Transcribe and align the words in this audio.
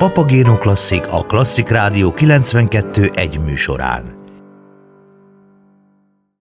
Papagéno 0.00 0.58
Klasszik 0.58 1.06
a 1.10 1.22
Klasszik 1.22 1.68
Rádió 1.68 2.10
92 2.10 3.10
egy 3.14 3.40
műsorán. 3.40 4.19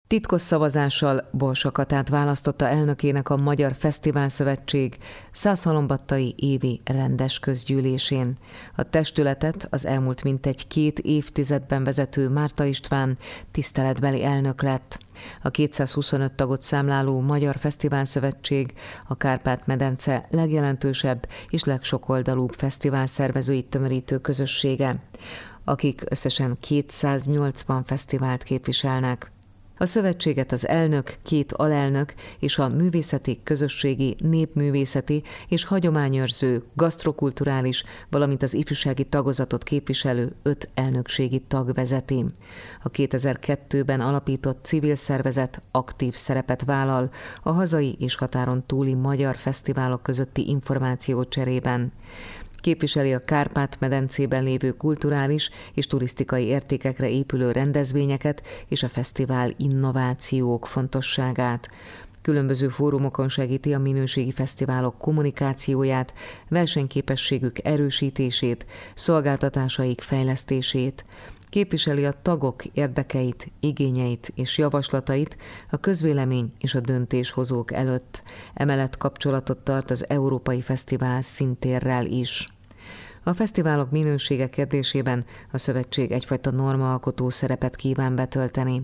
Titkos 0.08 0.42
szavazással 0.42 1.30
Borsakatát 1.32 2.10
választotta 2.10 2.68
elnökének 2.68 3.30
a 3.30 3.38
Magyar 3.38 3.76
Fesztivál 3.76 4.30
Szövetség 4.30 4.98
Szászhalombattai 5.32 6.36
évi 6.38 6.82
rendes 6.86 7.40
közgyűlésén. 7.40 8.38
A 8.76 8.84
testületet 8.84 9.68
az 9.70 9.86
elmúlt 9.86 10.24
mintegy 10.24 10.68
két 10.68 11.00
évtizedben 11.00 11.84
vezető 11.84 12.30
Márta 12.30 12.64
István 12.64 13.18
tiszteletbeli 13.52 14.24
elnök 14.24 14.62
lett. 14.62 15.00
A 15.42 15.50
225 15.50 16.32
tagot 16.32 16.62
számláló 16.62 17.20
Magyar 17.20 17.58
Fesztivál 17.60 18.06
Szövetség 18.06 18.74
a 19.08 19.16
Kárpát-medence 19.16 20.28
legjelentősebb 20.30 21.28
és 21.50 21.64
legsokoldalúbb 21.64 22.54
fesztivál 22.54 23.06
szervezőit 23.06 23.66
tömörítő 23.66 24.18
közössége, 24.18 25.04
akik 25.64 26.04
összesen 26.10 26.58
280 26.60 27.84
fesztivált 27.84 28.44
képviselnek. 28.44 29.32
A 29.80 29.86
szövetséget 29.86 30.52
az 30.52 30.68
elnök, 30.68 31.16
két 31.24 31.52
alelnök 31.52 32.14
és 32.40 32.58
a 32.58 32.68
művészeti, 32.68 33.40
közösségi, 33.44 34.16
népművészeti 34.20 35.24
és 35.48 35.64
hagyományőrző, 35.64 36.64
gasztrokulturális, 36.74 37.84
valamint 38.10 38.44
az 38.44 38.54
ifjúsági 38.54 39.04
tagozatot 39.04 39.64
képviselő 39.64 40.36
öt 40.44 40.70
elnökségi 40.74 41.40
tag 41.40 41.74
vezeti. 41.74 42.26
A 42.84 42.92
2002-ben 42.92 44.02
alapított 44.02 44.66
civil 44.66 44.96
szervezet 44.96 45.62
aktív 45.72 46.14
szerepet 46.14 46.64
vállal 46.64 47.12
a 47.44 47.52
hazai 47.52 47.96
és 48.00 48.16
határon 48.16 48.64
túli 48.66 48.94
magyar 48.94 49.38
fesztiválok 49.38 50.04
közötti 50.04 50.50
információ 50.50 51.24
cserében 51.24 51.92
képviseli 52.68 53.14
a 53.14 53.24
Kárpát-medencében 53.24 54.44
lévő 54.44 54.72
kulturális 54.72 55.50
és 55.74 55.88
turisztikai 55.88 56.46
értékekre 56.46 57.10
épülő 57.10 57.52
rendezvényeket 57.52 58.42
és 58.68 58.84
a 58.84 58.88
fesztivál 58.88 59.54
innovációk 59.58 60.68
fontosságát. 60.68 61.70
Különböző 62.22 62.68
fórumokon 62.68 63.30
segíti 63.30 63.74
a 63.74 63.80
minőségi 63.80 64.32
fesztiválok 64.32 64.98
kommunikációját, 64.98 66.14
versenyképességük 66.50 67.66
erősítését, 67.66 68.66
szolgáltatásaik 68.96 70.02
fejlesztését, 70.02 71.06
képviseli 71.50 72.06
a 72.06 72.22
tagok 72.22 72.66
érdekeit, 72.66 73.52
igényeit 73.60 74.32
és 74.36 74.58
javaslatait 74.58 75.38
a 75.70 75.78
közvélemény 75.78 76.54
és 76.60 76.76
a 76.76 76.80
döntéshozók 76.80 77.74
előtt. 77.74 78.24
Emellett 78.54 78.98
kapcsolatot 78.98 79.58
tart 79.58 79.92
az 79.92 80.10
Európai 80.10 80.62
Fesztivál 80.62 81.22
szintérrel 81.22 82.06
is. 82.06 82.48
A 83.28 83.34
fesztiválok 83.34 83.92
minősége 83.92 84.50
kérdésében 84.50 85.26
a 85.52 85.58
szövetség 85.58 86.12
egyfajta 86.12 86.52
normaalkotó 86.52 87.30
szerepet 87.30 87.76
kíván 87.76 88.16
betölteni. 88.16 88.84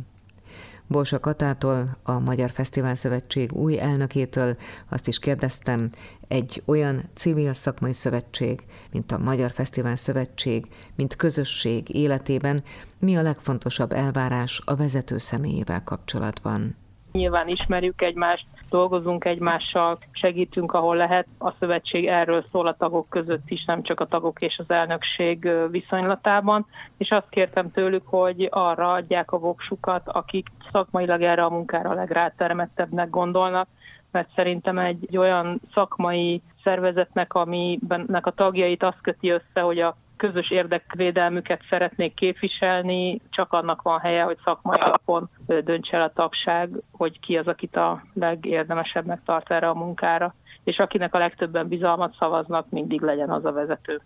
Borsa 0.87 1.19
Katától, 1.19 1.97
a 2.03 2.19
Magyar 2.19 2.49
Fesztivál 2.49 2.95
Szövetség 2.95 3.53
új 3.53 3.79
elnökétől 3.79 4.57
azt 4.89 5.07
is 5.07 5.19
kérdeztem, 5.19 5.89
egy 6.27 6.63
olyan 6.65 7.09
civil 7.15 7.53
szakmai 7.53 7.93
szövetség, 7.93 8.65
mint 8.91 9.11
a 9.11 9.17
Magyar 9.17 9.51
Fesztivál 9.51 9.95
Szövetség, 9.95 10.67
mint 10.95 11.15
közösség 11.15 11.95
életében, 11.95 12.63
mi 12.99 13.17
a 13.17 13.21
legfontosabb 13.21 13.91
elvárás 13.91 14.61
a 14.65 14.75
vezető 14.75 15.17
személyével 15.17 15.83
kapcsolatban? 15.83 16.75
Nyilván 17.13 17.47
ismerjük 17.47 18.01
egymást, 18.01 18.45
dolgozunk 18.69 19.25
egymással, 19.25 19.97
segítünk, 20.11 20.73
ahol 20.73 20.95
lehet. 20.95 21.27
A 21.37 21.51
szövetség 21.59 22.07
erről 22.07 22.43
szól 22.51 22.67
a 22.67 22.75
tagok 22.75 23.09
között 23.09 23.49
is, 23.49 23.65
nem 23.65 23.83
csak 23.83 23.99
a 23.99 24.07
tagok 24.07 24.41
és 24.41 24.57
az 24.57 24.69
elnökség 24.69 25.49
viszonylatában. 25.69 26.65
És 26.97 27.09
azt 27.09 27.29
kértem 27.29 27.71
tőlük, 27.71 28.07
hogy 28.07 28.47
arra 28.51 28.91
adják 28.91 29.31
a 29.31 29.39
voksukat, 29.39 30.01
akik 30.05 30.47
szakmailag 30.71 31.21
erre 31.21 31.43
a 31.43 31.49
munkára 31.49 31.89
a 31.89 31.93
legrátermettebbnek 31.93 33.09
gondolnak, 33.09 33.67
mert 34.11 34.29
szerintem 34.35 34.77
egy 34.77 35.17
olyan 35.17 35.61
szakmai 35.73 36.41
szervezetnek, 36.63 37.33
aminek 37.33 38.25
a 38.25 38.31
tagjait 38.31 38.83
azt 38.83 39.01
köti 39.01 39.29
össze, 39.29 39.61
hogy 39.61 39.79
a 39.79 39.95
közös 40.27 40.51
érdekvédelmüket 40.51 41.61
szeretnék 41.69 42.13
képviselni, 42.13 43.21
csak 43.29 43.53
annak 43.53 43.81
van 43.81 43.99
helye, 43.99 44.23
hogy 44.23 44.37
szakmai 44.43 44.79
alapon 44.79 45.29
döntse 45.45 45.97
el 45.97 46.03
a 46.03 46.13
tagság, 46.13 46.69
hogy 46.91 47.19
ki 47.19 47.37
az, 47.37 47.47
akit 47.47 47.75
a 47.75 48.03
legérdemesebbnek 48.13 49.19
tart 49.25 49.51
erre 49.51 49.69
a 49.69 49.73
munkára, 49.73 50.33
és 50.63 50.77
akinek 50.77 51.13
a 51.13 51.17
legtöbben 51.17 51.67
bizalmat 51.67 52.15
szavaznak, 52.19 52.69
mindig 52.69 53.01
legyen 53.01 53.29
az 53.29 53.45
a 53.45 53.51
vezető. 53.51 54.01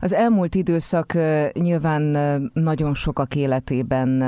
Az 0.00 0.14
elmúlt 0.14 0.54
időszak 0.54 1.12
nyilván 1.52 2.02
nagyon 2.52 2.94
sokak 2.94 3.34
életében 3.34 4.22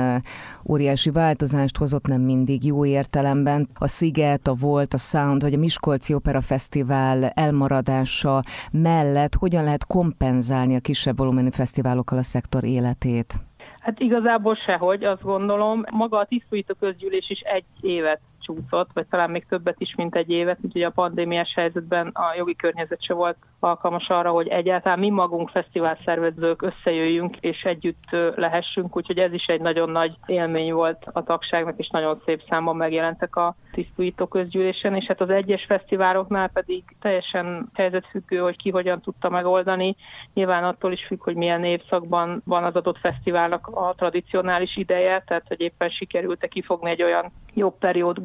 óriási 0.69 1.11
változást 1.11 1.77
hozott, 1.77 2.07
nem 2.07 2.21
mindig 2.21 2.65
jó 2.65 2.85
értelemben. 2.85 3.67
A 3.73 3.87
Sziget, 3.87 4.47
a 4.47 4.53
Volt, 4.59 4.93
a 4.93 4.97
Sound 4.97 5.41
vagy 5.41 5.53
a 5.53 5.57
Miskolci 5.57 6.13
Opera 6.13 6.41
Fesztivál 6.41 7.23
elmaradása 7.23 8.41
mellett 8.71 9.35
hogyan 9.35 9.63
lehet 9.63 9.85
kompenzálni 9.85 10.75
a 10.75 10.79
kisebb 10.79 11.17
volumenű 11.17 11.49
fesztiválokkal 11.49 12.17
a 12.17 12.23
szektor 12.23 12.63
életét? 12.63 13.33
Hát 13.79 13.99
igazából 13.99 14.55
sehogy, 14.55 15.03
azt 15.03 15.21
gondolom. 15.21 15.83
Maga 15.91 16.17
a 16.17 16.25
tisztújító 16.25 16.73
közgyűlés 16.79 17.29
is 17.29 17.39
egy 17.39 17.65
évet 17.81 18.19
csúszott, 18.41 18.89
vagy 18.93 19.05
talán 19.07 19.29
még 19.29 19.45
többet 19.45 19.79
is, 19.79 19.95
mint 19.95 20.15
egy 20.15 20.29
évet, 20.29 20.57
ugye 20.61 20.85
a 20.85 20.89
pandémiás 20.89 21.53
helyzetben 21.55 22.07
a 22.07 22.33
jogi 22.37 22.55
környezet 22.55 23.03
se 23.03 23.13
volt 23.13 23.37
alkalmas 23.59 24.07
arra, 24.07 24.31
hogy 24.31 24.47
egyáltalán 24.47 24.99
mi 24.99 25.09
magunk 25.09 25.49
fesztivál 25.49 25.97
szervezők 26.05 26.61
összejöjjünk 26.61 27.37
és 27.39 27.61
együtt 27.61 28.35
lehessünk, 28.35 28.95
úgyhogy 28.95 29.17
ez 29.17 29.33
is 29.33 29.45
egy 29.45 29.61
nagyon 29.61 29.89
nagy 29.89 30.15
élmény 30.25 30.73
volt 30.73 31.05
a 31.13 31.23
tagságnak, 31.23 31.77
és 31.77 31.89
nagyon 31.89 32.21
szép 32.25 32.43
számban 32.49 32.75
megjelentek 32.75 33.35
a 33.35 33.55
tisztújító 33.71 34.25
közgyűlésen, 34.27 34.95
és 34.95 35.05
hát 35.05 35.21
az 35.21 35.29
egyes 35.29 35.65
fesztiváloknál 35.65 36.49
pedig 36.49 36.83
teljesen 37.01 37.69
helyzetfüggő, 37.73 38.37
hogy 38.37 38.57
ki 38.57 38.69
hogyan 38.69 39.01
tudta 39.01 39.29
megoldani. 39.29 39.95
Nyilván 40.33 40.63
attól 40.63 40.91
is 40.91 41.05
függ, 41.05 41.23
hogy 41.23 41.35
milyen 41.35 41.63
évszakban 41.63 42.41
van 42.45 42.63
az 42.63 42.75
adott 42.75 42.97
fesztiválnak 42.97 43.67
a 43.67 43.93
tradicionális 43.97 44.77
ideje, 44.77 45.23
tehát 45.27 45.47
hogy 45.47 45.61
éppen 45.61 45.89
sikerült-e 45.89 46.47
kifogni 46.47 46.89
egy 46.89 47.03
olyan 47.03 47.31
jobb 47.53 47.77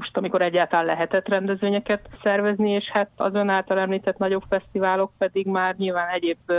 periódust, 0.04 0.16
amikor 0.16 0.42
egyáltalán 0.42 0.84
lehetett 0.84 1.28
rendezvényeket 1.28 2.08
szervezni, 2.22 2.70
és 2.70 2.90
hát 2.90 3.10
az 3.16 3.34
ön 3.34 3.48
által 3.48 3.78
említett 3.78 4.18
nagyobb 4.18 4.42
fesztiválok 4.48 5.12
pedig 5.18 5.46
már 5.46 5.74
nyilván 5.76 6.08
egyéb 6.08 6.52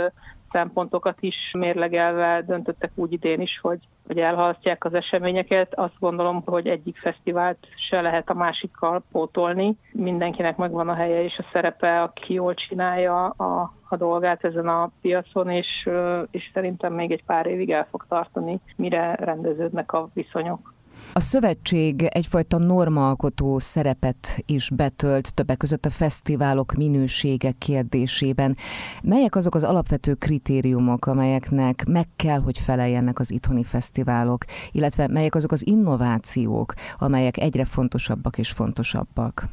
szempontokat 0.50 1.16
is 1.20 1.34
mérlegelve 1.52 2.42
döntöttek 2.46 2.90
úgy 2.94 3.12
idén 3.12 3.40
is, 3.40 3.58
hogy, 3.62 3.78
hogy 4.06 4.18
elhalasztják 4.18 4.84
az 4.84 4.94
eseményeket. 4.94 5.74
Azt 5.74 5.98
gondolom, 5.98 6.42
hogy 6.44 6.66
egyik 6.66 6.96
fesztivált 6.98 7.58
se 7.88 8.00
lehet 8.00 8.30
a 8.30 8.34
másikkal 8.34 9.02
pótolni. 9.12 9.76
Mindenkinek 9.92 10.56
megvan 10.56 10.88
a 10.88 10.94
helye 10.94 11.22
és 11.22 11.38
a 11.38 11.48
szerepe, 11.52 12.02
aki 12.02 12.32
jól 12.34 12.54
csinálja 12.54 13.26
a, 13.26 13.72
a 13.88 13.96
dolgát 13.96 14.44
ezen 14.44 14.68
a 14.68 14.90
piacon, 15.00 15.50
és, 15.50 15.88
és 16.30 16.50
szerintem 16.54 16.92
még 16.92 17.10
egy 17.12 17.24
pár 17.24 17.46
évig 17.46 17.70
el 17.70 17.86
fog 17.90 18.04
tartani, 18.08 18.60
mire 18.76 19.14
rendeződnek 19.14 19.92
a 19.92 20.08
viszonyok. 20.14 20.74
A 21.12 21.20
szövetség 21.20 22.02
egyfajta 22.02 22.58
normaalkotó 22.58 23.58
szerepet 23.58 24.42
is 24.46 24.70
betölt, 24.70 25.34
többek 25.34 25.56
között 25.56 25.84
a 25.84 25.90
fesztiválok 25.90 26.72
minősége 26.72 27.52
kérdésében. 27.58 28.56
Melyek 29.02 29.36
azok 29.36 29.54
az 29.54 29.64
alapvető 29.64 30.14
kritériumok, 30.14 31.06
amelyeknek 31.06 31.84
meg 31.86 32.06
kell, 32.16 32.40
hogy 32.40 32.58
feleljenek 32.58 33.18
az 33.18 33.30
itthoni 33.30 33.64
fesztiválok, 33.64 34.44
illetve 34.70 35.08
melyek 35.08 35.34
azok 35.34 35.52
az 35.52 35.66
innovációk, 35.66 36.74
amelyek 36.98 37.36
egyre 37.36 37.64
fontosabbak 37.64 38.38
és 38.38 38.50
fontosabbak? 38.50 39.48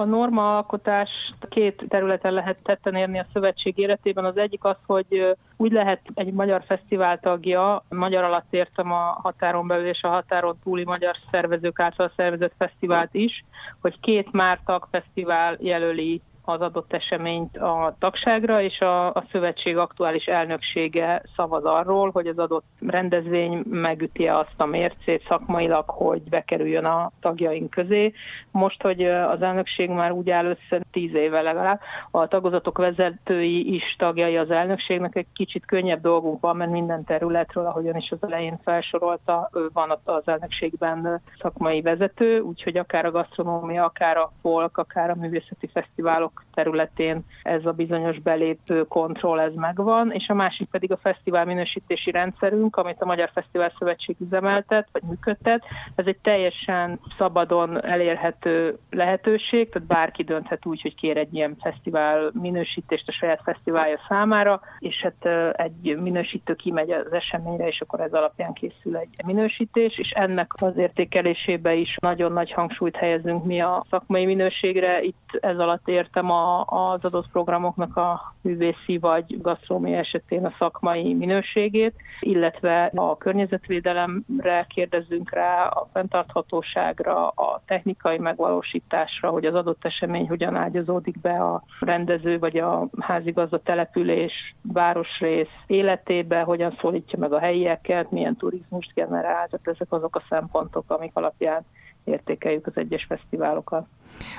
A 0.00 0.04
normaalkotást 0.04 1.34
két 1.48 1.84
területen 1.88 2.32
lehet 2.32 2.62
tetten 2.62 2.94
érni 2.94 3.18
a 3.18 3.26
szövetség 3.32 3.78
életében. 3.78 4.24
Az 4.24 4.36
egyik 4.36 4.64
az, 4.64 4.76
hogy 4.86 5.36
úgy 5.56 5.72
lehet 5.72 6.00
egy 6.14 6.32
magyar 6.32 6.62
fesztivál 6.66 7.20
tagja, 7.20 7.84
magyar 7.88 8.24
alatt 8.24 8.46
értem 8.50 8.92
a 8.92 9.18
határon 9.22 9.66
belül 9.66 9.86
és 9.86 10.02
a 10.02 10.08
határon 10.08 10.58
túli 10.62 10.84
magyar 10.84 11.16
szervezők 11.30 11.80
által 11.80 12.12
szervezett 12.16 12.54
fesztivált 12.58 13.14
is, 13.14 13.44
hogy 13.80 14.00
két 14.00 14.32
Mártag 14.32 14.88
fesztivál 14.90 15.56
jelöli 15.60 16.20
az 16.50 16.60
adott 16.60 16.92
eseményt 16.92 17.56
a 17.56 17.96
tagságra, 17.98 18.62
és 18.62 18.80
a, 18.80 19.06
a 19.06 19.24
szövetség 19.32 19.76
aktuális 19.76 20.24
elnöksége 20.24 21.22
szavaz 21.36 21.64
arról, 21.64 22.10
hogy 22.10 22.26
az 22.26 22.38
adott 22.38 22.64
rendezvény 22.86 23.62
megüti 23.70 24.26
azt 24.28 24.54
a 24.56 24.64
mércét 24.64 25.24
szakmailag, 25.28 25.84
hogy 25.88 26.22
bekerüljön 26.22 26.84
a 26.84 27.10
tagjaink 27.20 27.70
közé. 27.70 28.12
Most, 28.50 28.82
hogy 28.82 29.04
az 29.04 29.42
elnökség 29.42 29.90
már 29.90 30.12
úgy 30.12 30.30
áll 30.30 30.44
össze 30.44 30.82
tíz 30.92 31.14
éve 31.14 31.40
legalább, 31.40 31.80
a 32.10 32.26
tagozatok 32.28 32.78
vezetői 32.78 33.74
is 33.74 33.96
tagjai 33.98 34.36
az 34.36 34.50
elnökségnek, 34.50 35.16
egy 35.16 35.26
kicsit 35.34 35.66
könnyebb 35.66 36.00
dolgunk 36.00 36.40
van, 36.40 36.56
mert 36.56 36.70
minden 36.70 37.04
területről, 37.04 37.66
ahogyan 37.66 37.96
is 37.96 38.10
az 38.10 38.18
elején 38.22 38.58
felsorolta, 38.64 39.50
van 39.72 39.90
ott 39.90 40.08
az 40.08 40.28
elnökségben 40.28 41.20
szakmai 41.38 41.80
vezető, 41.80 42.40
úgyhogy 42.40 42.76
akár 42.76 43.04
a 43.04 43.10
gasztronómia, 43.10 43.84
akár 43.84 44.16
a 44.16 44.32
folk, 44.40 44.78
akár 44.78 45.10
a 45.10 45.14
művészeti 45.14 45.66
fesztiválok 45.66 46.39
területén 46.54 47.24
ez 47.42 47.66
a 47.66 47.72
bizonyos 47.72 48.18
belépő 48.18 48.82
kontroll 48.82 49.40
ez 49.40 49.54
megvan, 49.54 50.10
és 50.12 50.28
a 50.28 50.34
másik 50.34 50.68
pedig 50.70 50.92
a 50.92 50.96
fesztivál 50.96 51.44
minősítési 51.44 52.10
rendszerünk, 52.10 52.76
amit 52.76 53.00
a 53.00 53.06
Magyar 53.06 53.30
Fesztivál 53.34 53.72
Szövetség 53.78 54.16
üzemeltet, 54.20 54.88
vagy 54.92 55.02
működtet. 55.02 55.64
Ez 55.94 56.06
egy 56.06 56.18
teljesen 56.22 57.00
szabadon 57.18 57.84
elérhető 57.84 58.78
lehetőség, 58.90 59.68
tehát 59.68 59.88
bárki 59.88 60.22
dönthet 60.22 60.66
úgy, 60.66 60.82
hogy 60.82 60.94
kér 60.94 61.16
egy 61.16 61.34
ilyen 61.34 61.56
fesztivál 61.60 62.30
minősítést 62.32 63.08
a 63.08 63.12
saját 63.12 63.40
fesztiválja 63.44 63.98
számára, 64.08 64.60
és 64.78 65.00
hát 65.02 65.54
egy 65.56 65.98
minősítő 66.00 66.54
kimegy 66.54 66.90
az 66.90 67.12
eseményre, 67.12 67.66
és 67.66 67.80
akkor 67.80 68.00
ez 68.00 68.12
alapján 68.12 68.52
készül 68.52 68.96
egy 68.96 69.24
minősítés, 69.26 69.98
és 69.98 70.10
ennek 70.10 70.52
az 70.62 70.76
értékelésébe 70.76 71.74
is 71.74 71.96
nagyon 72.00 72.32
nagy 72.32 72.52
hangsúlyt 72.52 72.96
helyezünk 72.96 73.44
mi 73.44 73.60
a 73.60 73.84
szakmai 73.90 74.24
minőségre. 74.24 75.02
Itt 75.02 75.38
ez 75.40 75.58
alatt 75.58 75.88
értem 75.88 76.29
a, 76.30 76.64
az 76.64 77.04
adott 77.04 77.30
programoknak 77.30 77.96
a 77.96 78.34
művészi 78.40 78.98
vagy 78.98 79.40
gasztrómia 79.40 79.98
esetén 79.98 80.44
a 80.44 80.54
szakmai 80.58 81.14
minőségét, 81.14 81.94
illetve 82.20 82.90
a 82.94 83.16
környezetvédelemre 83.16 84.66
kérdezünk 84.68 85.30
rá, 85.30 85.66
a 85.66 85.88
fenntarthatóságra, 85.92 87.28
a 87.28 87.62
technikai 87.66 88.18
megvalósításra, 88.18 89.30
hogy 89.30 89.44
az 89.44 89.54
adott 89.54 89.84
esemény 89.84 90.28
hogyan 90.28 90.56
ágyazódik 90.56 91.20
be 91.20 91.44
a 91.44 91.62
rendező 91.80 92.38
vagy 92.38 92.56
a 92.58 92.88
házigazda 93.00 93.58
település, 93.58 94.54
városrész 94.62 95.48
életébe, 95.66 96.40
hogyan 96.40 96.76
szólítja 96.80 97.18
meg 97.18 97.32
a 97.32 97.38
helyieket, 97.38 98.10
milyen 98.10 98.36
turizmust 98.36 98.94
generál, 98.94 99.48
tehát 99.48 99.60
ezek 99.62 99.92
azok 99.92 100.16
a 100.16 100.22
szempontok, 100.28 100.84
amik 100.90 101.10
alapján 101.14 101.64
értékeljük 102.04 102.66
az 102.66 102.72
egyes 102.74 103.04
fesztiválokat. 103.08 103.86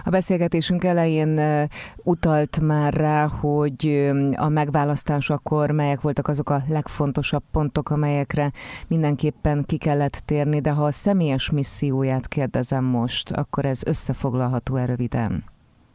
A 0.04 0.10
beszélgetésünk 0.10 0.84
elején 0.84 1.40
utalt 2.04 2.60
már 2.62 2.94
rá, 2.94 3.28
hogy 3.28 4.12
a 4.36 4.48
megválasztásakor 4.48 5.72
melyek 5.72 6.02
voltak 6.02 6.28
azok 6.28 6.50
a 6.50 6.62
legfontosabb 6.68 7.44
pontok, 7.52 7.90
amelyekre 7.90 8.52
mindenképpen 8.88 9.64
ki 9.66 9.78
kellett 9.78 10.22
térni, 10.26 10.60
de 10.60 10.72
ha 10.72 10.84
a 10.84 10.92
személyes 10.92 11.52
misszióját 11.52 12.28
kérdezem 12.28 12.84
most, 12.84 13.32
akkor 13.32 13.66
ez 13.66 13.84
összefoglalható-e 13.86 14.86
röviden? 14.86 15.44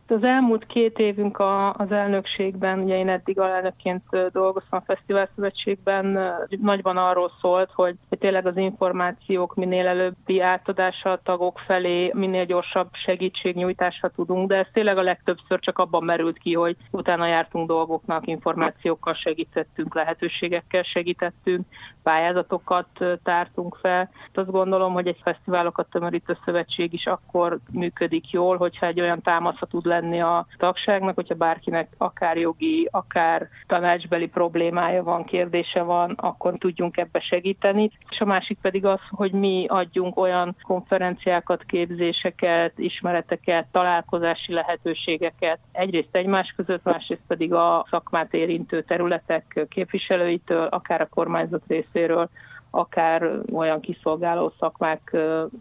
Az 0.08 0.24
elmúlt 0.24 0.66
két 0.66 0.98
évünk 0.98 1.38
a, 1.38 1.74
az 1.74 1.92
elnökségben, 1.92 2.78
ugye 2.78 2.96
én 2.96 3.08
eddig 3.08 3.38
alelnökként 3.38 4.02
dolgoztam 4.32 4.78
a 4.78 4.92
Fesztivál 4.92 5.28
Szövetségben, 5.34 6.18
nagyban 6.48 6.96
arról 6.96 7.30
szólt, 7.40 7.70
hogy 7.74 7.94
tényleg 8.08 8.46
az 8.46 8.56
információk 8.56 9.54
minél 9.54 9.86
előbbi 9.86 10.40
átadása 10.40 11.10
a 11.10 11.20
tagok 11.22 11.58
felé, 11.58 12.10
minél 12.14 12.44
gyorsabb 12.44 12.88
segítségnyújtásra 12.92 14.08
tudunk, 14.08 14.48
de 14.48 14.56
ez 14.56 14.66
tényleg 14.72 14.98
a 14.98 15.02
legtöbbször 15.02 15.60
csak 15.60 15.78
abban 15.78 16.04
merült 16.04 16.38
ki, 16.38 16.54
hogy 16.54 16.76
utána 16.90 17.26
jártunk 17.26 17.68
dolgoknak, 17.68 18.26
információkkal 18.26 19.14
segítettünk, 19.14 19.94
lehetőségekkel 19.94 20.82
segítettünk, 20.82 21.66
pályázatokat 22.02 22.88
tártunk 23.22 23.76
fel. 23.80 24.10
Azt 24.34 24.50
gondolom, 24.50 24.92
hogy 24.92 25.06
egy 25.06 25.20
fesztiválokat 25.22 25.90
tömörítő 25.90 26.38
szövetség 26.44 26.92
is 26.92 27.06
akkor 27.06 27.58
működik 27.72 28.30
jól, 28.30 28.56
hogyha 28.56 28.86
egy 28.86 29.00
olyan 29.00 29.22
támasza 29.22 29.66
tud 29.66 29.86
lenni 30.00 30.20
a 30.20 30.46
tagságnak, 30.58 31.14
hogyha 31.14 31.34
bárkinek 31.34 31.88
akár 31.98 32.36
jogi, 32.36 32.88
akár 32.90 33.48
tanácsbeli 33.66 34.26
problémája 34.26 35.02
van, 35.02 35.24
kérdése 35.24 35.82
van, 35.82 36.10
akkor 36.10 36.54
tudjunk 36.58 36.96
ebbe 36.96 37.20
segíteni. 37.20 37.90
És 38.10 38.20
a 38.20 38.24
másik 38.24 38.58
pedig 38.60 38.84
az, 38.84 39.00
hogy 39.10 39.32
mi 39.32 39.66
adjunk 39.68 40.18
olyan 40.18 40.56
konferenciákat, 40.62 41.64
képzéseket, 41.64 42.78
ismereteket, 42.78 43.66
találkozási 43.72 44.52
lehetőségeket, 44.52 45.58
egyrészt 45.72 46.16
egymás 46.16 46.54
között, 46.56 46.84
másrészt 46.84 47.26
pedig 47.26 47.52
a 47.52 47.86
szakmát 47.90 48.34
érintő 48.34 48.82
területek 48.82 49.66
képviselőitől, 49.68 50.66
akár 50.66 51.00
a 51.00 51.08
kormányzat 51.08 51.62
részéről, 51.66 52.28
akár 52.76 53.30
olyan 53.52 53.80
kiszolgáló 53.80 54.52
szakmák 54.58 55.16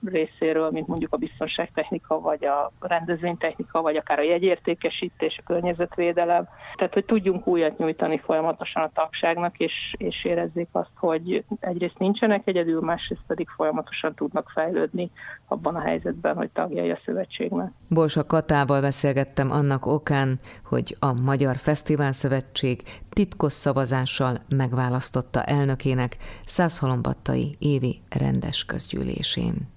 részéről, 0.06 0.70
mint 0.72 0.88
mondjuk 0.88 1.14
a 1.14 1.18
biztonságtechnika, 1.18 2.20
vagy 2.20 2.46
a 2.46 2.72
rendezvénytechnika, 2.80 3.82
vagy 3.82 3.96
akár 3.96 4.20
a 4.20 4.24
jegyértékesítés, 4.24 5.38
a 5.40 5.44
környezetvédelem. 5.46 6.48
Tehát, 6.76 6.94
hogy 6.94 7.06
tudjunk 7.06 7.48
újat 7.48 7.78
nyújtani 7.78 8.18
folyamatosan 8.18 8.84
a 8.84 8.92
tagságnak, 8.94 9.58
és, 9.58 9.74
és 9.98 10.26
érezzék 10.26 10.68
azt, 10.72 10.92
hogy 10.96 11.44
egyrészt 11.60 11.98
nincsenek 11.98 12.42
egyedül, 12.48 12.82
másrészt 12.82 13.24
pedig 13.28 13.50
folyamatosan 13.50 14.14
tudnak 14.14 14.50
fejlődni 14.54 15.12
abban 15.48 15.76
a 15.76 15.82
helyzetben, 15.82 16.36
hogy 16.36 16.50
tagjai 16.50 16.92
a 16.92 17.00
szövetségnek. 17.06 17.72
Borsa 17.90 18.26
Katával 18.26 18.82
beszélgettem 18.82 19.52
annak 19.52 19.86
okán, 19.86 20.40
hogy 20.64 20.96
a 21.00 21.14
Magyar 21.14 21.56
Fesztivál 21.56 22.12
Szövetség 22.12 22.82
titkos 23.16 23.54
szavazással 23.54 24.44
megválasztotta 24.50 25.44
elnökének 25.44 26.18
Százhalombattai 26.46 27.56
évi 27.60 28.02
rendes 28.10 28.64
közgyűlésén. 28.66 29.74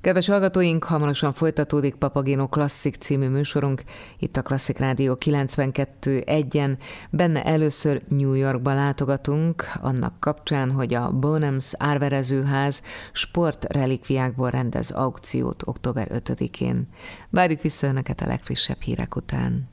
Kedves 0.00 0.26
hallgatóink, 0.26 0.84
hamarosan 0.84 1.32
folytatódik 1.32 1.94
Papagino 1.94 2.48
Klasszik 2.48 2.94
című 2.94 3.28
műsorunk, 3.28 3.82
itt 4.18 4.36
a 4.36 4.42
Klasszik 4.42 4.78
Rádió 4.78 5.16
92.1-en. 5.20 6.78
Benne 7.10 7.44
először 7.44 8.02
New 8.08 8.32
Yorkba 8.32 8.74
látogatunk, 8.74 9.64
annak 9.80 10.20
kapcsán, 10.20 10.70
hogy 10.70 10.94
a 10.94 11.10
Bonems 11.10 11.72
árverezőház 11.78 12.82
sportrelikviákból 13.12 14.50
rendez 14.50 14.90
aukciót 14.90 15.62
október 15.66 16.08
5-én. 16.12 16.88
Várjuk 17.30 17.60
vissza 17.60 17.86
Önöket 17.86 18.20
a 18.20 18.26
legfrissebb 18.26 18.80
hírek 18.80 19.16
után. 19.16 19.70